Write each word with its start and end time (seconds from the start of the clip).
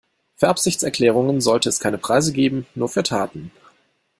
Für 0.35 0.47
Absichtserklärungen 0.47 1.41
sollte 1.41 1.69
es 1.69 1.79
keine 1.79 1.99
Preise 1.99 2.33
geben, 2.33 2.65
nur 2.73 2.89
für 2.89 3.03
Taten. 3.03 3.51